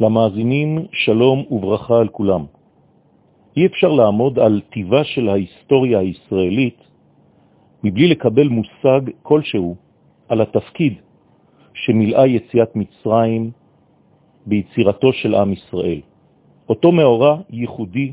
למאזינים 0.00 0.86
שלום 0.92 1.44
וברכה 1.50 1.98
על 1.98 2.08
כולם. 2.08 2.44
אי 3.56 3.66
אפשר 3.66 3.88
לעמוד 3.88 4.38
על 4.38 4.60
טיבה 4.70 5.04
של 5.04 5.28
ההיסטוריה 5.28 5.98
הישראלית 5.98 6.80
מבלי 7.84 8.08
לקבל 8.08 8.48
מושג 8.48 9.00
כלשהו 9.22 9.76
על 10.28 10.40
התפקיד 10.40 10.94
שמילאה 11.74 12.26
יציאת 12.26 12.76
מצרים 12.76 13.50
ביצירתו 14.46 15.12
של 15.12 15.34
עם 15.34 15.52
ישראל. 15.52 16.00
אותו 16.68 16.92
מאורע 16.92 17.36
ייחודי 17.50 18.12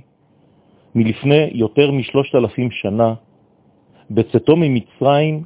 מלפני 0.96 1.50
יותר 1.52 1.92
משלושת 1.92 2.36
אלפים 2.36 2.72
שנה, 2.72 3.14
בצאתו 4.12 4.56
ממצרים 4.56 5.44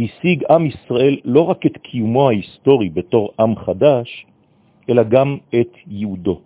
השיג 0.00 0.44
עם 0.50 0.66
ישראל 0.66 1.16
לא 1.24 1.40
רק 1.40 1.66
את 1.66 1.76
קיומו 1.76 2.28
ההיסטורי 2.28 2.88
בתור 2.88 3.30
עם 3.40 3.56
חדש, 3.56 4.26
אלא 4.90 5.02
גם 5.02 5.36
את 5.60 5.72
יהודו. 5.86 6.40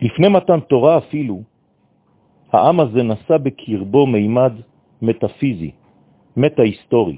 לפני 0.00 0.28
מתן 0.28 0.60
תורה 0.60 0.98
אפילו, 0.98 1.42
העם 2.52 2.80
הזה 2.80 3.02
נשא 3.02 3.36
בקרבו 3.36 4.06
מימד 4.06 4.52
מטאפיזי, 5.02 5.70
מטה-היסטורי, 6.36 7.16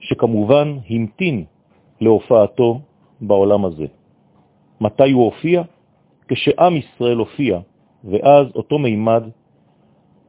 שכמובן 0.00 0.78
המתין 0.90 1.44
להופעתו 2.00 2.80
בעולם 3.20 3.64
הזה. 3.64 3.86
מתי 4.80 5.10
הוא 5.10 5.24
הופיע? 5.24 5.62
כשעם 6.28 6.76
ישראל 6.76 7.16
הופיע, 7.16 7.60
ואז 8.04 8.46
אותו 8.54 8.78
מימד 8.78 9.22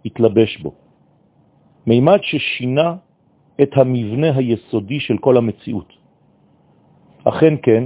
התלבש 0.05 0.57
בו. 0.57 0.71
מימד 1.87 2.19
ששינה 2.21 2.95
את 3.61 3.71
המבנה 3.75 4.35
היסודי 4.35 4.99
של 4.99 5.17
כל 5.17 5.37
המציאות. 5.37 5.93
אכן 7.23 7.53
כן, 7.63 7.83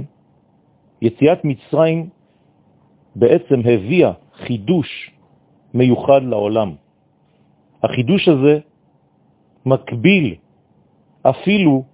יציאת 1.02 1.44
מצרים 1.44 2.08
בעצם 3.16 3.60
הביאה 3.64 4.12
חידוש 4.34 5.10
מיוחד 5.74 6.22
לעולם. 6.22 6.74
החידוש 7.82 8.28
הזה 8.28 8.58
מקביל 9.66 10.34
אפילו 11.22 11.84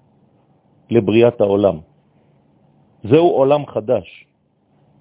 לבריאת 0.91 1.41
העולם. 1.41 1.79
זהו 3.05 3.29
עולם 3.29 3.67
חדש. 3.67 4.27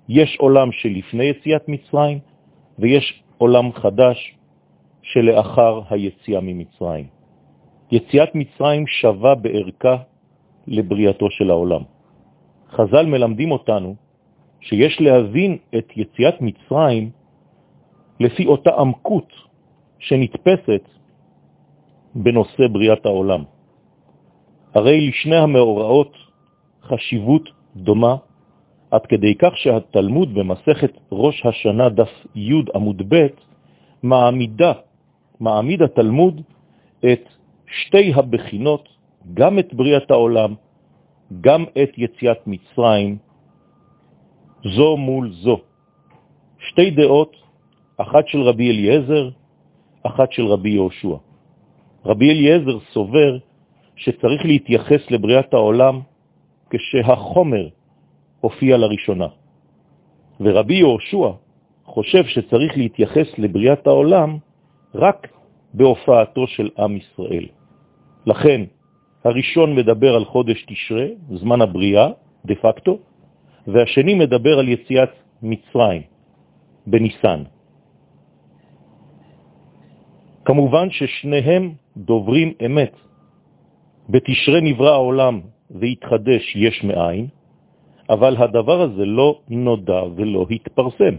יש 0.10 0.38
עולם 0.40 0.72
שלפני 0.72 1.24
יציאת 1.24 1.68
מצרים, 1.68 2.20
ויש 2.80 3.24
עולם 3.38 3.72
חדש 3.74 4.36
שלאחר 5.02 5.82
היציאה 5.90 6.42
ממצרים. 6.42 7.08
יציאת 7.92 8.36
מצרים 8.36 8.88
שווה 8.88 9.36
בערכה 9.36 9.96
לבריאתו 10.68 11.28
של 11.32 11.50
העולם. 11.50 11.84
חז"ל 12.74 13.06
מלמדים 13.06 13.52
אותנו 13.52 13.96
שיש 14.62 15.02
להבין 15.02 15.58
את 15.78 15.88
יציאת 15.96 16.42
מצרים 16.42 17.10
לפי 18.20 18.46
אותה 18.46 18.72
עמקות 18.80 19.30
שנתפסת 20.00 20.84
בנושא 22.16 22.68
בריאת 22.72 23.06
העולם. 23.06 23.44
הרי 24.74 25.08
לשני 25.08 25.36
המאורעות 25.36 26.14
חשיבות 26.84 27.50
דומה, 27.76 28.16
עד 28.92 29.06
כדי 29.06 29.36
כך 29.36 29.58
שהתלמוד 29.58 30.34
במסכת 30.34 30.94
ראש 31.12 31.46
השנה 31.46 31.90
דף 31.90 32.14
י' 32.36 32.62
עמוד 32.76 33.02
ב' 33.10 33.28
מעמידה, 34.04 34.74
מעמיד 35.40 35.82
התלמוד 35.82 36.42
את 37.00 37.24
שתי 37.68 38.14
הבחינות, 38.14 38.90
גם 39.34 39.60
את 39.60 39.74
בריאת 39.74 40.12
העולם, 40.12 40.54
גם 41.42 41.64
את 41.84 41.92
יציאת 41.98 42.48
מצרים, 42.48 43.18
זו 44.64 44.98
מול 44.98 45.32
זו. 45.32 45.60
שתי 46.60 46.92
דעות, 46.92 47.36
אחת 47.98 48.28
של 48.28 48.42
רבי 48.42 48.72
אליעזר, 48.72 49.30
אחת 50.04 50.32
של 50.32 50.46
רבי 50.46 50.70
יהושע. 50.70 51.16
רבי 52.06 52.32
אליעזר 52.32 52.80
סובר 52.92 53.38
שצריך 53.96 54.46
להתייחס 54.46 55.12
לבריאת 55.12 55.54
העולם 55.54 56.00
כשהחומר 56.70 57.68
הופיע 58.42 58.78
לראשונה. 58.78 59.28
ורבי 60.40 60.74
יהושע 60.74 61.32
חושב 61.86 62.24
שצריך 62.26 62.78
להתייחס 62.78 63.28
לבריאת 63.38 63.88
העולם 63.88 64.38
רק 64.96 65.28
בהופעתו 65.74 66.48
של 66.48 66.70
עם 66.78 66.98
ישראל. 66.98 67.46
לכן, 68.26 68.62
הראשון 69.24 69.76
מדבר 69.76 70.16
על 70.16 70.26
חודש 70.26 70.66
תשרה, 70.68 71.06
זמן 71.30 71.62
הבריאה, 71.62 72.08
דה 72.46 72.56
פקטו, 72.56 73.00
והשני 73.68 74.14
מדבר 74.14 74.60
על 74.60 74.68
יציאת 74.70 75.10
מצרים, 75.44 76.02
בניסן. 76.88 77.44
כמובן 80.46 80.92
ששניהם 80.92 81.72
דוברים 81.98 82.54
אמת. 82.66 82.96
בתשרה 84.10 84.60
נברא 84.62 84.92
העולם 84.92 85.42
והתחדש 85.72 86.56
יש 86.56 86.84
מאין, 86.84 87.28
אבל 88.10 88.38
הדבר 88.38 88.82
הזה 88.82 89.06
לא 89.06 89.40
נודע 89.50 90.04
ולא 90.16 90.46
התפרסם. 90.52 91.16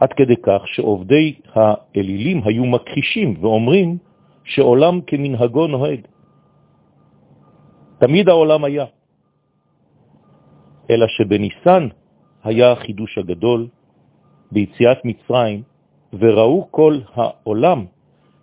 עד 0.00 0.12
כדי 0.12 0.36
כך 0.42 0.62
שעובדי 0.66 1.34
האלילים 1.54 2.42
היו 2.44 2.64
מכחישים 2.66 3.34
ואומרים 3.40 3.98
שעולם 4.44 5.00
כמנהגו 5.06 5.66
נוהג. 5.66 6.00
תמיד 7.98 8.28
העולם 8.28 8.64
היה, 8.64 8.84
אלא 10.90 11.06
שבניסן 11.08 11.88
היה 12.44 12.72
החידוש 12.72 13.18
הגדול 13.18 13.66
ביציאת 14.52 15.04
מצרים, 15.04 15.62
וראו 16.12 16.68
כל 16.70 16.98
העולם 17.14 17.84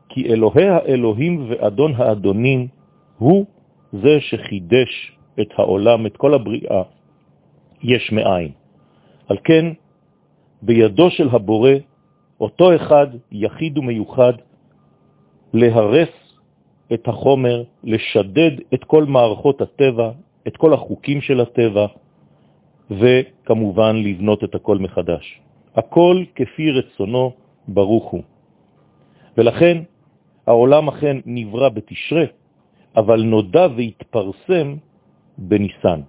כי 0.09 0.33
אלוהי 0.33 0.67
האלוהים 0.69 1.45
ואדון 1.49 1.95
האדונים 1.95 2.67
הוא 3.17 3.45
זה 3.91 4.19
שחידש 4.19 5.17
את 5.41 5.49
העולם, 5.57 6.05
את 6.05 6.17
כל 6.17 6.33
הבריאה, 6.33 6.83
יש 7.83 8.11
מאין. 8.11 8.51
על 9.27 9.37
כן, 9.43 9.65
בידו 10.61 11.11
של 11.11 11.29
הבורא, 11.29 11.71
אותו 12.39 12.75
אחד 12.75 13.07
יחיד 13.31 13.77
ומיוחד, 13.77 14.33
להרס 15.53 16.24
את 16.93 17.07
החומר, 17.07 17.63
לשדד 17.83 18.51
את 18.73 18.83
כל 18.83 19.03
מערכות 19.05 19.61
הטבע, 19.61 20.11
את 20.47 20.57
כל 20.57 20.73
החוקים 20.73 21.21
של 21.21 21.41
הטבע, 21.41 21.85
וכמובן 22.91 23.95
לבנות 23.95 24.43
את 24.43 24.55
הכל 24.55 24.77
מחדש. 24.77 25.39
הכל 25.75 26.23
כפי 26.35 26.71
רצונו 26.71 27.31
ברוך 27.67 28.05
הוא. 28.11 28.23
ולכן 29.37 29.77
העולם 30.47 30.87
אכן 30.87 31.17
נברא 31.25 31.69
בתשרה, 31.69 32.25
אבל 32.95 33.21
נודע 33.21 33.67
והתפרסם 33.75 34.75
בניסן. 35.37 36.01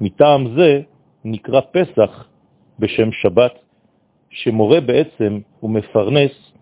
מטעם 0.00 0.56
זה 0.56 0.80
נקרא 1.24 1.60
פסח 1.60 2.28
בשם 2.78 3.12
שבת, 3.12 3.52
שמורה 4.30 4.80
בעצם 4.80 5.40
ומפרנס 5.62 6.52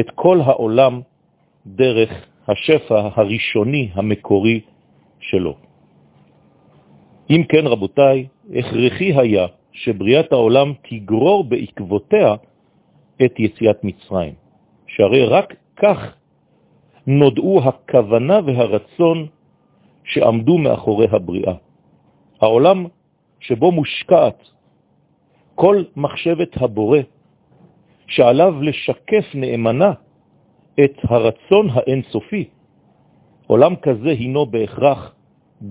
את 0.00 0.10
כל 0.14 0.40
העולם 0.40 1.00
דרך 1.66 2.29
השפע 2.50 3.08
הראשוני 3.14 3.88
המקורי 3.94 4.60
שלו. 5.20 5.54
אם 7.30 7.42
כן, 7.48 7.66
רבותיי, 7.66 8.26
הכרחי 8.54 9.12
היה 9.14 9.46
שבריאת 9.72 10.32
העולם 10.32 10.72
תגרור 10.82 11.44
בעקבותיה 11.44 12.34
את 13.24 13.40
יציאת 13.40 13.84
מצרים, 13.84 14.34
שהרי 14.86 15.24
רק 15.24 15.54
כך 15.76 15.98
נודעו 17.06 17.60
הכוונה 17.64 18.38
והרצון 18.46 19.26
שעמדו 20.04 20.58
מאחורי 20.58 21.06
הבריאה. 21.10 21.54
העולם 22.40 22.86
שבו 23.40 23.72
מושקעת 23.72 24.42
כל 25.54 25.82
מחשבת 25.96 26.62
הבורא, 26.62 26.98
שעליו 28.06 28.62
לשקף 28.62 29.24
נאמנה 29.34 29.92
את 30.84 30.96
הרצון 31.02 31.68
האינסופי. 31.72 32.44
עולם 33.46 33.76
כזה 33.76 34.08
הינו 34.10 34.46
בהכרח 34.46 35.14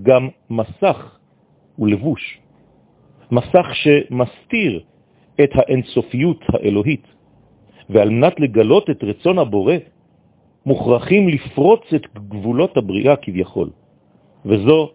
גם 0.02 0.28
מסך 0.50 1.18
ולבוש, 1.78 2.38
מסך 3.30 3.66
שמסתיר 3.72 4.82
את 5.42 5.50
האינסופיות 5.54 6.40
האלוהית, 6.48 7.06
ועל 7.90 8.10
מנת 8.10 8.40
לגלות 8.40 8.90
את 8.90 9.04
רצון 9.04 9.38
הבורא, 9.38 9.74
מוכרחים 10.66 11.28
לפרוץ 11.28 11.80
את 11.94 12.06
גבולות 12.14 12.76
הבריאה 12.76 13.16
כביכול, 13.16 13.70
וזו 14.44 14.90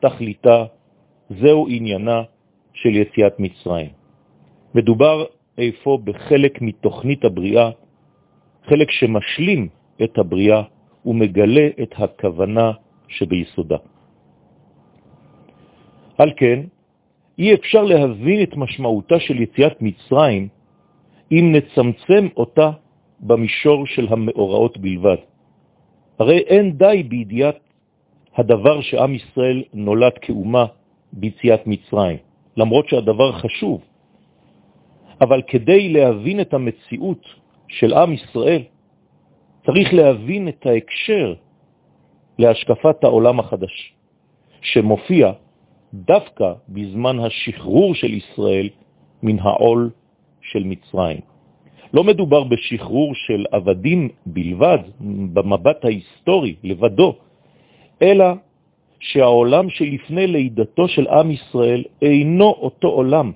תכליתה, 0.00 0.64
זהו 1.30 1.66
עניינה 1.70 2.22
של 2.72 2.96
יציאת 2.96 3.40
מצרים. 3.40 3.90
מדובר 4.74 5.24
איפה 5.58 5.98
בחלק 6.04 6.62
מתוכנית 6.62 7.24
הבריאה, 7.24 7.70
חלק 8.68 8.90
שמשלים 8.90 9.68
את 10.04 10.18
הבריאה 10.18 10.62
ומגלה 11.06 11.68
את 11.82 11.94
הכוונה 11.98 12.72
שביסודה. 13.08 13.76
על 16.18 16.30
כן, 16.36 16.60
אי 17.38 17.54
אפשר 17.54 17.82
להבין 17.82 18.42
את 18.42 18.56
משמעותה 18.56 19.20
של 19.20 19.40
יציאת 19.40 19.82
מצרים 19.82 20.48
אם 21.32 21.52
נצמצם 21.52 22.28
אותה 22.36 22.70
במישור 23.20 23.86
של 23.86 24.06
המאורעות 24.10 24.78
בלבד. 24.78 25.16
הרי 26.18 26.38
אין 26.38 26.78
די 26.78 27.02
בידיעת 27.08 27.58
הדבר 28.36 28.80
שעם 28.80 29.14
ישראל 29.14 29.62
נולד 29.74 30.12
כאומה 30.20 30.64
ביציאת 31.12 31.66
מצרים, 31.66 32.16
למרות 32.56 32.88
שהדבר 32.88 33.32
חשוב. 33.32 33.80
אבל 35.20 35.42
כדי 35.46 35.88
להבין 35.88 36.40
את 36.40 36.54
המציאות 36.54 37.43
של 37.78 37.94
עם 37.94 38.12
ישראל, 38.12 38.62
צריך 39.66 39.94
להבין 39.94 40.48
את 40.48 40.66
ההקשר 40.66 41.34
להשקפת 42.38 43.04
העולם 43.04 43.40
החדש, 43.40 43.94
שמופיע 44.62 45.32
דווקא 45.94 46.52
בזמן 46.68 47.16
השחרור 47.20 47.94
של 47.94 48.12
ישראל 48.14 48.68
מן 49.22 49.38
העול 49.38 49.90
של 50.42 50.64
מצרים. 50.64 51.20
לא 51.94 52.04
מדובר 52.04 52.44
בשחרור 52.44 53.14
של 53.14 53.44
עבדים 53.52 54.08
בלבד, 54.26 54.78
במבט 55.32 55.84
ההיסטורי, 55.84 56.54
לבדו, 56.62 57.14
אלא 58.02 58.26
שהעולם 59.00 59.70
שלפני 59.70 60.26
לידתו 60.26 60.88
של 60.88 61.06
עם 61.08 61.30
ישראל 61.30 61.84
אינו 62.02 62.50
אותו 62.50 62.88
עולם 62.88 63.32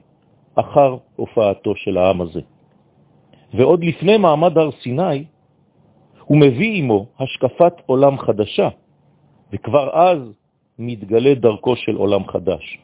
אחר 0.55 0.97
הופעתו 1.17 1.73
של 1.77 1.99
העם 1.99 2.21
הזה. 2.21 2.41
ועוד 3.55 3.85
לפני 3.85 4.17
מעמד 4.19 4.59
הר 4.59 4.71
סיני, 4.83 5.25
הוא 6.25 6.39
מביא 6.39 6.79
עמו 6.79 7.07
השקפת 7.19 7.73
עולם 7.87 8.19
חדשה, 8.19 8.69
וכבר 9.53 9.91
אז 9.93 10.33
מתגלה 10.79 11.35
דרכו 11.35 11.77
של 11.77 11.97
עולם 11.97 12.27
חדש. 12.29 12.79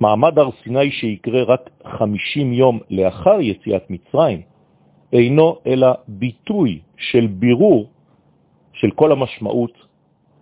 מעמד 0.00 0.38
הר 0.38 0.50
סיני 0.62 0.90
שיקרה 0.90 1.42
רק 1.42 1.70
50 1.84 2.52
יום 2.52 2.78
לאחר 2.90 3.40
יציאת 3.40 3.90
מצרים, 3.90 4.40
אינו 5.12 5.56
אלא 5.66 5.88
ביטוי 6.08 6.80
של 6.96 7.26
בירור 7.26 7.86
של 8.72 8.90
כל 8.90 9.12
המשמעות 9.12 9.72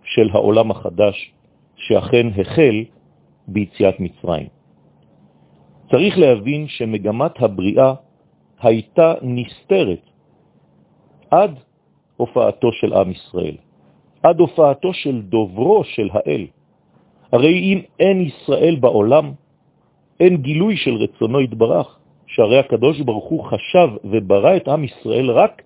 של 0.03 0.29
העולם 0.33 0.71
החדש 0.71 1.31
שאכן 1.75 2.27
החל 2.41 2.83
ביציאת 3.47 3.99
מצרים. 3.99 4.47
צריך 5.91 6.17
להבין 6.17 6.67
שמגמת 6.67 7.41
הבריאה 7.41 7.93
הייתה 8.63 9.13
נסתרת 9.21 10.03
עד 11.31 11.59
הופעתו 12.17 12.71
של 12.71 12.93
עם 12.93 13.11
ישראל, 13.11 13.55
עד 14.23 14.39
הופעתו 14.39 14.93
של 14.93 15.21
דוברו 15.21 15.83
של 15.83 16.09
האל. 16.13 16.45
הרי 17.31 17.53
אם 17.59 17.79
אין 17.99 18.21
ישראל 18.21 18.75
בעולם, 18.75 19.31
אין 20.19 20.37
גילוי 20.37 20.77
של 20.77 20.95
רצונו 20.95 21.41
יתברך, 21.41 21.99
שהרי 22.27 22.59
הקדוש 22.59 23.01
ברוך 23.01 23.25
הוא 23.25 23.43
חשב 23.43 23.89
וברא 24.03 24.57
את 24.57 24.67
עם 24.67 24.83
ישראל 24.83 25.31
רק 25.31 25.61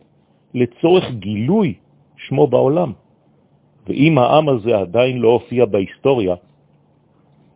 לצורך 0.54 1.06
גילוי 1.12 1.74
שמו 2.18 2.48
בעולם. 2.48 2.92
ואם 3.88 4.18
העם 4.18 4.50
הזה 4.50 4.78
עדיין 4.78 5.18
לא 5.18 5.30
הופיע 5.30 5.66
בהיסטוריה, 5.66 6.36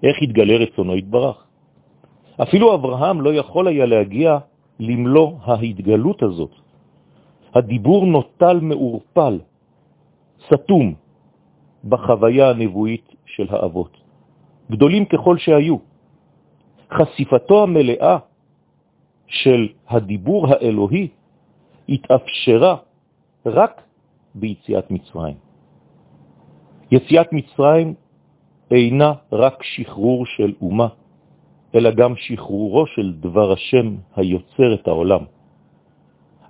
איך 0.03 0.21
יתגלה 0.21 0.55
רצונו 0.57 0.95
יתברך? 0.95 1.37
אפילו 2.41 2.75
אברהם 2.75 3.21
לא 3.21 3.33
יכול 3.33 3.67
היה 3.67 3.85
להגיע 3.85 4.37
למלוא 4.81 5.31
ההתגלות 5.45 6.23
הזאת. 6.23 6.53
הדיבור 7.53 8.05
נוטל 8.05 8.59
מעורפל, 8.59 9.39
סתום, 10.49 10.93
בחוויה 11.85 12.49
הנבואית 12.49 13.07
של 13.25 13.47
האבות, 13.49 13.93
גדולים 14.71 15.05
ככל 15.05 15.37
שהיו. 15.37 15.77
חשיפתו 16.93 17.63
המלאה 17.63 18.17
של 19.27 19.67
הדיבור 19.87 20.47
האלוהי 20.49 21.07
התאפשרה 21.89 22.75
רק 23.45 23.81
ביציאת 24.35 24.91
מצרים. 24.91 25.37
יציאת 26.91 27.29
מצרים 27.33 27.93
אינה 28.71 29.13
רק 29.31 29.63
שחרור 29.63 30.25
של 30.25 30.53
אומה, 30.61 30.87
אלא 31.75 31.91
גם 31.91 32.13
שחרורו 32.15 32.85
של 32.87 33.13
דבר 33.13 33.51
השם 33.51 33.95
היוצר 34.15 34.73
את 34.73 34.87
העולם. 34.87 35.23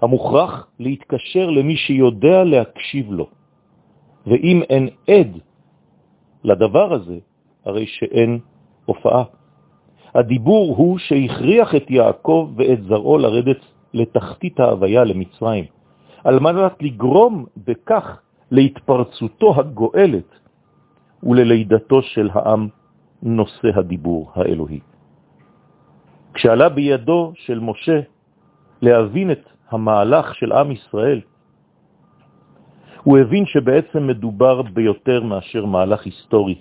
המוכרח 0.01 0.67
להתקשר 0.79 1.49
למי 1.49 1.75
שיודע 1.77 2.43
להקשיב 2.43 3.11
לו, 3.11 3.27
ואם 4.27 4.61
אין 4.69 4.89
עד 5.09 5.37
לדבר 6.43 6.93
הזה, 6.93 7.17
הרי 7.65 7.85
שאין 7.87 8.39
הופעה. 8.85 9.23
הדיבור 10.15 10.75
הוא 10.77 10.97
שהכריח 10.97 11.75
את 11.75 11.91
יעקב 11.91 12.51
ואת 12.55 12.83
זרעו 12.83 13.17
לרדת 13.17 13.61
לתחתית 13.93 14.59
ההוויה 14.59 15.03
למצרים, 15.03 15.65
על 16.23 16.39
מנת 16.39 16.75
לגרום 16.81 17.45
בכך 17.57 18.19
להתפרצותו 18.51 19.59
הגואלת 19.59 20.29
וללידתו 21.23 22.01
של 22.01 22.29
העם 22.33 22.67
נושא 23.23 23.69
הדיבור 23.75 24.31
האלוהי. 24.35 24.90
כשעלה 26.41 26.69
בידו 26.69 27.37
של 27.45 27.59
משה 27.59 27.99
להבין 28.81 29.31
את 29.31 29.45
המהלך 29.69 30.35
של 30.35 30.51
עם 30.51 30.71
ישראל, 30.71 31.21
הוא 33.03 33.17
הבין 33.17 33.45
שבעצם 33.45 34.07
מדובר 34.07 34.61
ביותר 34.61 35.23
מאשר 35.23 35.65
מהלך 35.65 36.01
היסטורי. 36.05 36.57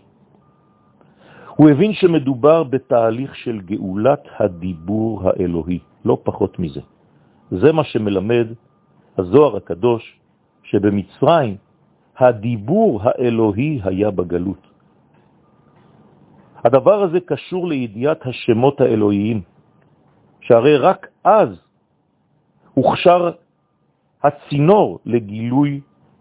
הוא 1.56 1.70
הבין 1.70 1.92
שמדובר 1.92 2.62
בתהליך 2.62 3.36
של 3.36 3.60
גאולת 3.60 4.20
הדיבור 4.38 5.28
האלוהי, 5.28 5.78
לא 6.04 6.18
פחות 6.28 6.58
מזה. 6.58 6.80
זה 7.50 7.72
מה 7.72 7.84
שמלמד 7.84 8.46
הזוהר 9.18 9.56
הקדוש, 9.56 10.04
שבמצרים 10.62 11.56
הדיבור 12.20 13.00
האלוהי 13.04 13.80
היה 13.84 14.10
בגלות. 14.10 14.60
הדבר 16.64 17.02
הזה 17.02 17.20
קשור 17.20 17.68
לידיעת 17.68 18.26
השמות 18.26 18.80
האלוהיים, 18.80 19.49
שהרי 20.40 20.76
רק 20.76 21.06
אז 21.24 21.48
הוכשר 22.74 23.30
הצינור 24.22 24.98
לגילוי 25.04 25.80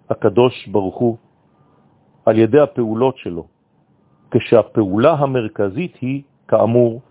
הקדוש 0.09 0.67
ברוך 0.67 0.95
הוא 0.97 1.17
על 2.25 2.37
ידי 2.37 2.59
הפעולות 2.59 3.17
שלו, 3.17 3.47
כשהפעולה 4.31 5.13
המרכזית 5.13 5.95
היא, 6.01 6.21
כאמור, 6.47 7.01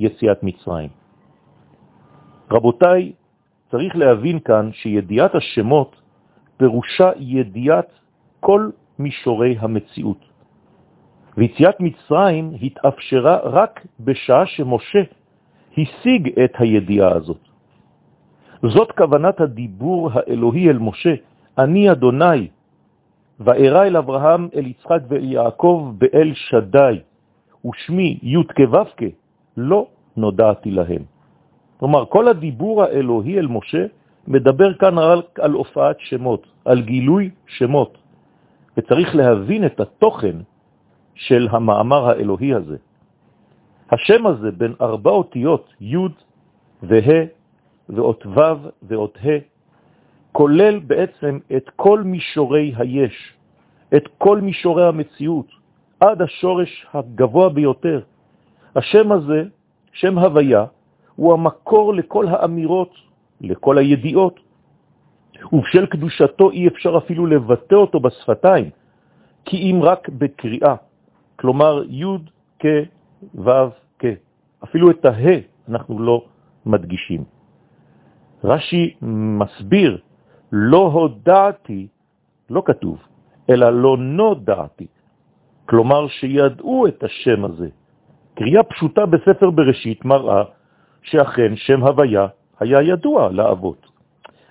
יציאת 0.00 0.42
מצרים. 0.42 0.88
רבותיי, 2.50 3.12
צריך 3.70 3.96
להבין 3.96 4.38
כאן 4.40 4.70
שידיעת 4.72 5.34
השמות 5.34 5.96
פירושה 6.56 7.10
ידיעת 7.16 7.90
כל 8.40 8.70
מישורי 8.98 9.56
המציאות. 9.58 10.20
ויציאת 11.36 11.80
מצרים 11.80 12.52
התאפשרה 12.62 13.36
רק 13.36 13.86
בשעה 14.00 14.46
שמשה 14.46 15.02
השיג 15.78 16.38
את 16.44 16.52
הידיעה 16.58 17.12
הזאת. 17.12 17.40
זאת 18.62 18.92
כוונת 18.92 19.40
הדיבור 19.40 20.10
האלוהי 20.12 20.68
אל 20.68 20.78
משה, 20.78 21.14
אני 21.58 21.90
אדוני, 21.92 22.48
וארא 23.40 23.84
אל 23.84 23.96
אברהם, 23.96 24.48
אל 24.54 24.66
יצחק 24.66 25.00
ואל 25.08 25.24
יעקב 25.24 25.92
באל 25.98 26.30
שדי, 26.34 27.00
ושמי 27.64 28.18
י' 28.22 28.36
כו' 28.56 29.06
לא 29.56 29.86
נודעתי 30.16 30.70
להם. 30.70 31.02
כלומר, 31.76 32.04
כל 32.06 32.28
הדיבור 32.28 32.82
האלוהי 32.82 33.38
אל 33.38 33.46
משה 33.46 33.84
מדבר 34.28 34.74
כאן 34.74 34.98
רק 34.98 35.40
על 35.40 35.52
הופעת 35.52 35.96
שמות, 36.00 36.46
על 36.64 36.82
גילוי 36.82 37.30
שמות, 37.46 37.98
וצריך 38.76 39.16
להבין 39.16 39.66
את 39.66 39.80
התוכן 39.80 40.36
של 41.14 41.48
המאמר 41.50 42.08
האלוהי 42.08 42.54
הזה. 42.54 42.76
השם 43.92 44.26
הזה 44.26 44.50
בין 44.50 44.74
ארבע 44.80 45.10
אותיות 45.10 45.74
י' 45.80 45.96
וה' 46.82 47.24
ואות 47.88 48.26
ו' 48.26 48.40
ואות 48.82 49.18
ה', 49.24 49.38
כולל 50.32 50.78
בעצם 50.78 51.38
את 51.56 51.70
כל 51.76 52.02
מישורי 52.02 52.72
היש, 52.76 53.34
את 53.96 54.08
כל 54.18 54.40
מישורי 54.40 54.88
המציאות, 54.88 55.46
עד 56.00 56.22
השורש 56.22 56.86
הגבוה 56.94 57.48
ביותר. 57.48 58.00
השם 58.76 59.12
הזה, 59.12 59.42
שם 59.92 60.18
הוויה, 60.18 60.64
הוא 61.16 61.32
המקור 61.32 61.94
לכל 61.94 62.26
האמירות, 62.28 62.94
לכל 63.40 63.78
הידיעות, 63.78 64.40
ובשל 65.52 65.86
קדושתו 65.86 66.50
אי 66.50 66.68
אפשר 66.68 66.98
אפילו 66.98 67.26
לבטא 67.26 67.74
אותו 67.74 68.00
בשפתיים, 68.00 68.70
כי 69.44 69.56
אם 69.56 69.82
רק 69.82 70.08
בקריאה, 70.08 70.74
כלומר 71.36 71.82
י' 71.88 72.16
כ' 72.58 72.66
ו' 73.34 73.81
אפילו 74.64 74.90
את 74.90 75.04
הה 75.04 75.36
אנחנו 75.68 75.98
לא 75.98 76.24
מדגישים. 76.66 77.24
רש"י 78.44 78.94
מסביר, 79.02 79.98
לא 80.52 80.82
הודעתי, 80.92 81.86
לא 82.50 82.62
כתוב, 82.66 82.98
אלא 83.50 83.70
לא 83.70 83.96
נודעתי, 83.96 84.86
כלומר 85.66 86.08
שידעו 86.08 86.86
את 86.86 87.02
השם 87.02 87.44
הזה, 87.44 87.68
קריאה 88.34 88.62
פשוטה 88.62 89.06
בספר 89.06 89.50
בראשית 89.50 90.04
מראה 90.04 90.44
שאכן 91.02 91.56
שם 91.56 91.82
הוויה 91.82 92.26
היה 92.60 92.82
ידוע 92.82 93.30
לאבות, 93.32 93.86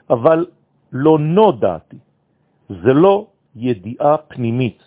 אבל 0.09 0.45
לא 0.91 1.19
נודעתי. 1.19 1.97
זה 2.69 2.93
לא 2.93 3.27
ידיעה 3.55 4.17
פנימית. 4.17 4.83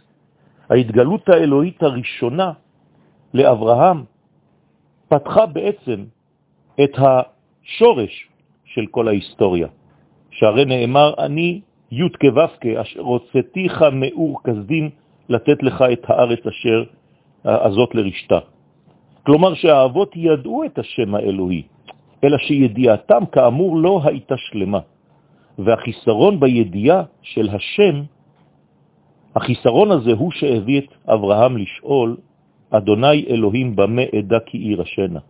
ההתגלות 0.71 1.29
האלוהית 1.29 1.83
הראשונה 1.83 2.53
לאברהם 3.35 4.05
פתחה 5.09 5.47
בעצם 5.47 6.05
את 6.85 6.95
השורש 6.99 8.29
של 8.65 8.87
כל 8.91 9.09
ההיסטוריה, 9.09 9.69
שהרי 10.31 10.65
נאמר, 10.65 11.15
אני 11.19 11.61
י' 11.93 12.09
כו' 12.21 12.81
אשר 12.81 13.01
רוצתיך 13.01 13.85
מאור 13.93 14.41
כסדים 14.45 14.91
לתת 15.29 15.63
לך 15.63 15.85
את 15.93 16.03
הארץ 16.09 16.47
אשר 16.47 16.85
הזאת 17.45 17.95
לרשתה. 17.95 18.39
כלומר 19.27 19.55
שהאבות 19.55 20.13
ידעו 20.17 20.65
את 20.65 20.79
השם 20.79 21.15
האלוהי, 21.15 21.63
אלא 22.25 22.39
שידיעתם 22.39 23.23
כאמור 23.33 23.77
לא 23.77 24.01
הייתה 24.05 24.35
שלמה. 24.37 24.79
והחיסרון 25.59 26.41
בידיעה 26.41 27.03
של 27.23 27.49
השם, 27.49 28.03
החיסרון 29.37 29.91
הזה 29.91 30.13
הוא 30.13 30.33
שהביא 30.33 30.79
את 30.81 30.91
אברהם 31.09 31.57
לשאול, 31.57 32.17
אדוני 32.77 33.25
אלוהים 33.31 33.77
במה 33.77 34.03
עדה 34.19 34.41
כי 34.47 34.59
ירשנה. 34.59 35.21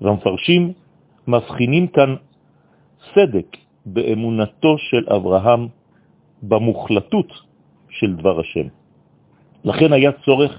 והמפרשים 0.00 0.72
מבחינים 1.28 1.86
כאן 1.86 2.10
סדק 3.14 3.56
באמונתו 3.86 4.78
של 4.78 5.02
אברהם 5.12 5.68
במוחלטות 6.42 7.30
של 7.90 8.16
דבר 8.16 8.40
השם. 8.40 8.68
לכן 9.64 9.92
היה 9.92 10.12
צורך 10.24 10.52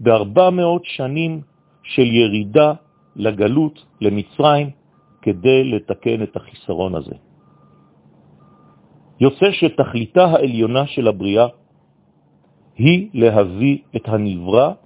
בארבע 0.00 0.50
מאות 0.50 0.84
שנים 0.84 1.40
של 1.82 2.06
ירידה 2.06 2.72
לגלות, 3.16 3.84
למצרים, 4.00 4.70
כדי 5.22 5.64
לתקן 5.64 6.22
את 6.22 6.36
החיסרון 6.36 6.94
הזה. 6.94 7.16
יוצא 9.20 9.46
שתכליתה 9.52 10.24
העליונה 10.24 10.86
של 10.86 11.08
הבריאה 11.08 11.46
היא 12.76 13.08
להביא 13.14 13.78
את 13.96 14.04
הנברא 14.08 14.83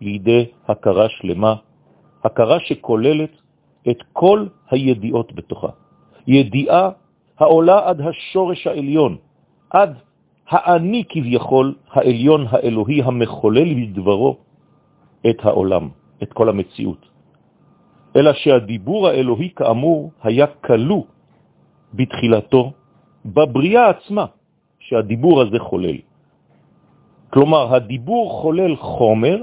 לידי 0.00 0.44
הכרה 0.68 1.08
שלמה, 1.08 1.54
הכרה 2.24 2.60
שכוללת 2.60 3.30
את 3.90 3.98
כל 4.12 4.46
הידיעות 4.70 5.32
בתוכה. 5.32 5.68
ידיעה 6.26 6.90
העולה 7.38 7.88
עד 7.88 8.00
השורש 8.00 8.66
העליון, 8.66 9.16
עד 9.70 9.94
האני 10.48 11.04
כביכול 11.08 11.74
העליון 11.90 12.46
האלוהי 12.50 13.02
המחולל 13.02 13.74
בדברו 13.74 14.36
את 15.30 15.38
העולם, 15.44 15.88
את 16.22 16.32
כל 16.32 16.48
המציאות. 16.48 17.06
אלא 18.16 18.32
שהדיבור 18.32 19.08
האלוהי 19.08 19.50
כאמור 19.56 20.10
היה 20.22 20.46
כלוא 20.46 21.02
בתחילתו 21.94 22.72
בבריאה 23.24 23.88
עצמה 23.90 24.26
שהדיבור 24.78 25.40
הזה 25.40 25.58
חולל. 25.58 25.96
כלומר, 27.30 27.74
הדיבור 27.74 28.42
חולל 28.42 28.76
חומר, 28.76 29.38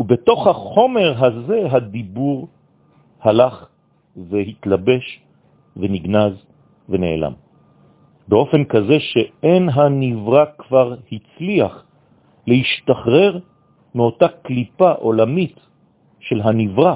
ובתוך 0.00 0.46
החומר 0.46 1.24
הזה 1.24 1.66
הדיבור 1.70 2.48
הלך 3.20 3.66
והתלבש 4.16 5.20
ונגנז 5.76 6.34
ונעלם. 6.88 7.32
באופן 8.28 8.64
כזה 8.64 8.96
שאין 9.00 9.68
הנברא 9.68 10.44
כבר 10.58 10.94
הצליח 11.12 11.84
להשתחרר 12.46 13.38
מאותה 13.94 14.28
קליפה 14.28 14.90
עולמית 14.92 15.60
של 16.20 16.40
הנברא 16.40 16.94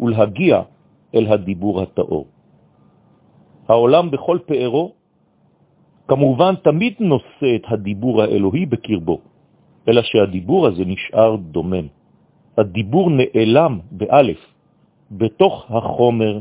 ולהגיע 0.00 0.62
אל 1.14 1.26
הדיבור 1.32 1.82
הטהור. 1.82 2.26
העולם 3.68 4.10
בכל 4.10 4.38
פארו 4.46 4.92
כמובן 6.08 6.54
תמיד 6.62 6.94
נושא 7.00 7.50
את 7.56 7.64
הדיבור 7.68 8.22
האלוהי 8.22 8.66
בקרבו, 8.66 9.18
אלא 9.88 10.02
שהדיבור 10.02 10.66
הזה 10.66 10.84
נשאר 10.84 11.36
דומם. 11.36 11.86
הדיבור 12.56 13.10
נעלם 13.10 13.80
באלף, 13.90 14.40
בתוך 15.10 15.70
החומר 15.70 16.40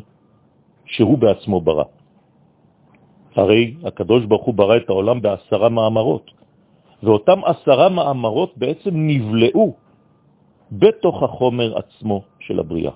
שהוא 0.86 1.18
בעצמו 1.18 1.62
ברא. 1.62 1.84
הרי 3.36 3.76
הקדוש 3.84 4.26
ברוך 4.26 4.46
הוא 4.46 4.56
ברא 4.56 4.78
את 4.78 4.90
העולם 4.90 5.22
בעשרה 5.22 5.70
מאמרות, 5.70 6.32
ואותם 7.04 7.40
עשרה 7.46 7.90
מאמרות 7.90 8.58
בעצם 8.58 8.92
נבלעו 8.94 9.76
בתוך 10.72 11.24
החומר 11.24 11.78
עצמו 11.78 12.24
של 12.40 12.60
הבריאה. 12.60 12.92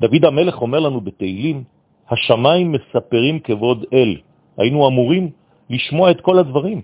דוד 0.00 0.24
המלך 0.24 0.56
אומר 0.62 0.80
לנו 0.80 1.00
בתהילים, 1.00 1.64
השמיים 2.10 2.72
מספרים 2.72 3.40
כבוד 3.40 3.84
אל. 3.92 4.16
היינו 4.58 4.88
אמורים 4.88 5.30
לשמוע 5.70 6.10
את 6.10 6.20
כל 6.20 6.38
הדברים. 6.38 6.80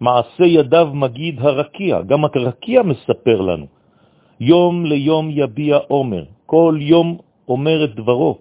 מעשה 0.00 0.44
ידיו 0.44 0.90
מגיד 0.94 1.40
הרקיע, 1.40 2.02
גם 2.02 2.24
הרקיע 2.24 2.82
מספר 2.82 3.40
לנו. 3.40 3.66
יום 4.40 4.86
ליום 4.86 5.30
יביע 5.30 5.78
עומר, 5.88 6.24
כל 6.46 6.76
יום 6.80 7.18
אומר 7.48 7.84
את 7.84 7.94
דברו, 7.94 8.38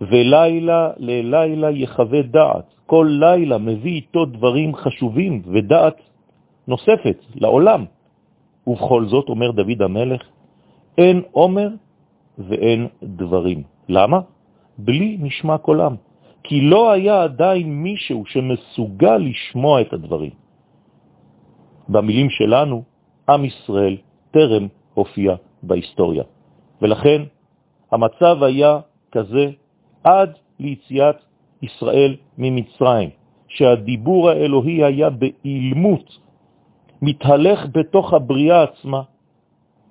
ולילה 0.00 0.90
ללילה 0.96 1.70
יחווה 1.70 2.22
דעת. 2.22 2.74
כל 2.86 3.06
לילה 3.20 3.58
מביא 3.58 3.92
איתו 3.92 4.24
דברים 4.24 4.74
חשובים 4.74 5.42
ודעת 5.46 5.96
נוספת 6.68 7.18
לעולם. 7.34 7.84
ובכל 8.66 9.06
זאת, 9.06 9.28
אומר 9.28 9.50
דוד 9.50 9.82
המלך, 9.82 10.22
אין 10.98 11.22
עומר 11.32 11.68
ואין 12.38 12.88
דברים. 13.02 13.62
למה? 13.88 14.20
בלי 14.78 15.16
נשמע 15.20 15.58
קולם, 15.58 15.94
כי 16.42 16.60
לא 16.60 16.90
היה 16.90 17.22
עדיין 17.22 17.82
מישהו 17.82 18.24
שמסוגל 18.26 19.16
לשמוע 19.16 19.80
את 19.80 19.92
הדברים. 19.92 20.43
במילים 21.88 22.30
שלנו, 22.30 22.82
עם 23.28 23.44
ישראל 23.44 23.96
טרם 24.30 24.68
הופיע 24.94 25.34
בהיסטוריה. 25.62 26.24
ולכן 26.82 27.22
המצב 27.92 28.42
היה 28.42 28.80
כזה 29.12 29.50
עד 30.04 30.30
ליציאת 30.58 31.16
ישראל 31.62 32.16
ממצרים, 32.38 33.10
שהדיבור 33.48 34.30
האלוהי 34.30 34.84
היה 34.84 35.10
באילמות, 35.10 36.18
מתהלך 37.02 37.66
בתוך 37.72 38.12
הבריאה 38.12 38.62
עצמה, 38.62 39.02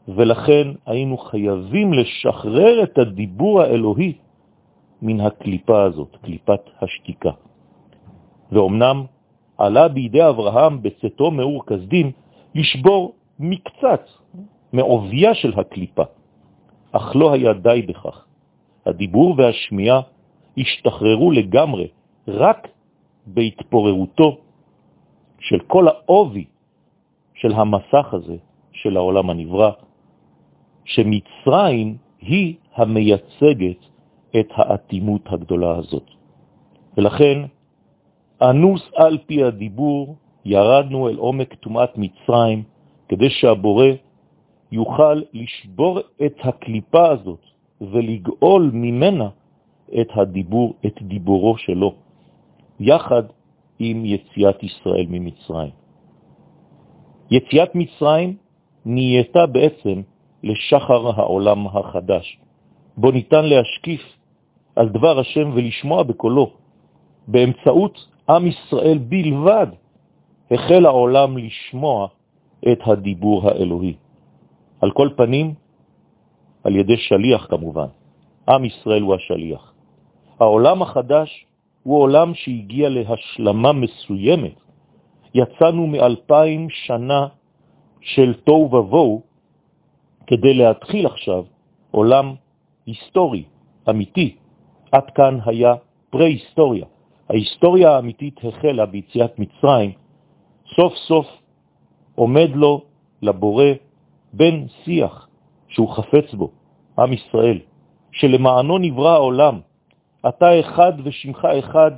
ולכן 0.08 0.68
היינו 0.86 1.18
חייבים 1.18 1.94
לשחרר 1.94 2.84
את 2.84 2.98
הדיבור 2.98 3.62
האלוהי 3.62 4.14
מן 5.02 5.20
הקליפה 5.22 5.84
הזאת, 5.84 6.18
קליפת 6.22 6.62
השתיקה. 6.82 7.32
ואומנם 8.52 9.06
עלה 9.58 9.88
בידי 9.88 10.30
אברהם 10.30 10.82
בצאתו 10.82 11.32
מאור 11.32 11.66
כסדים 11.66 12.12
לשבור 12.56 13.14
מקצת 13.40 14.08
מעוביה 14.74 15.34
של 15.34 15.60
הקליפה, 15.60 16.04
אך 16.92 17.16
לא 17.16 17.34
היה 17.34 17.54
די 17.54 17.82
בכך. 17.82 18.26
הדיבור 18.86 19.36
והשמיעה 19.38 20.02
השתחררו 20.58 21.32
לגמרי 21.32 21.88
רק 22.28 22.68
בהתפוררותו 23.26 24.38
של 25.40 25.60
כל 25.68 25.88
העובי 25.88 26.46
של 27.34 27.54
המסך 27.54 28.08
הזה 28.14 28.38
של 28.72 28.98
העולם 28.98 29.30
הנברא, 29.30 29.72
שמצרים 30.86 31.98
היא 32.22 32.56
המייצגת 32.76 33.80
את 34.40 34.48
האטימות 34.56 35.22
הגדולה 35.26 35.78
הזאת. 35.78 36.08
ולכן, 36.98 37.38
אנוס 38.44 38.82
על 38.96 39.18
פי 39.26 39.44
הדיבור, 39.44 40.16
ירדנו 40.46 41.10
אל 41.10 41.16
עומק 41.16 41.54
תומעת 41.54 41.98
מצרים, 41.98 42.64
כדי 43.10 43.30
שהבורא 43.30 43.88
יוכל 44.72 45.22
לשבור 45.34 46.00
את 46.26 46.36
הקליפה 46.44 47.10
הזאת 47.10 47.44
ולגאול 47.82 48.72
ממנה 48.74 49.30
את 50.02 50.08
הדיבור, 50.16 50.74
את 50.86 51.02
דיבורו 51.02 51.58
שלו, 51.58 51.94
יחד 52.80 53.24
עם 53.80 54.06
יציאת 54.06 54.64
ישראל 54.64 55.06
ממצרים. 55.10 55.72
יציאת 57.32 57.76
מצרים 57.76 58.38
נהייתה 58.86 59.46
בעצם 59.46 60.02
לשחר 60.44 61.02
העולם 61.16 61.68
החדש, 61.68 62.38
בו 62.98 63.12
ניתן 63.12 63.46
להשקיף 63.46 64.02
על 64.76 64.90
דבר 64.90 65.20
השם 65.20 65.52
ולשמוע 65.54 66.04
בקולו. 66.04 66.52
באמצעות 67.28 68.13
עם 68.30 68.48
ישראל 68.48 68.98
בלבד 68.98 69.68
החל 70.52 70.86
העולם 70.86 71.38
לשמוע 71.38 72.08
את 72.72 72.80
הדיבור 72.86 73.50
האלוהי. 73.50 73.96
על 74.82 74.92
כל 74.92 75.10
פנים, 75.16 75.54
על 76.64 76.76
ידי 76.76 76.98
שליח 76.98 77.48
כמובן. 77.50 77.88
עם 78.50 78.66
ישראל 78.66 79.02
הוא 79.02 79.16
השליח. 79.16 79.74
העולם 80.40 80.82
החדש 80.82 81.46
הוא 81.84 82.02
עולם 82.02 82.34
שהגיע 82.34 82.90
להשלמה 82.90 83.72
מסוימת. 83.72 84.56
יצאנו 85.36 85.88
מאלפיים 85.88 86.70
שנה 86.70 87.28
של 88.02 88.34
תוהו 88.44 88.76
ובוהו, 88.76 89.22
כדי 90.28 90.54
להתחיל 90.54 91.06
עכשיו 91.06 91.44
עולם 91.92 92.36
היסטורי, 92.86 93.44
אמיתי. 93.90 94.36
עד 94.92 95.08
כאן 95.16 95.40
היה 95.46 95.74
פרה-היסטוריה. 96.10 96.86
ההיסטוריה 97.30 97.92
האמיתית 97.92 98.40
החלה 98.44 98.86
ביציאת 98.86 99.40
מצרים, 99.40 99.92
סוף 100.76 100.94
סוף 100.96 101.28
עומד 102.16 102.50
לו 102.54 102.82
לבורא 103.22 103.66
בן 104.34 104.68
שיח 104.84 105.28
שהוא 105.68 105.90
חפץ 105.90 106.34
בו, 106.34 106.52
עם 107.00 107.14
ישראל, 107.14 107.60
שלמענו 108.12 108.78
נברא 108.78 109.14
העולם. 109.14 109.60
אתה 110.28 110.60
אחד 110.60 110.94
ושמך 111.04 111.46
אחד, 111.60 111.92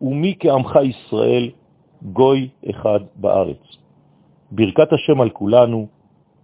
ומי 0.00 0.34
כעמך 0.40 0.78
ישראל, 0.82 1.50
גוי 2.02 2.48
אחד 2.70 3.00
בארץ. 3.16 3.62
ברכת 4.50 4.92
השם 4.92 5.20
על 5.20 5.30
כולנו, 5.30 5.86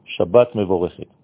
שבת 0.04 0.56
מבורכת. 0.56 1.21